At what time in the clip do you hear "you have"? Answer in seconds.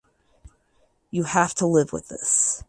1.11-1.53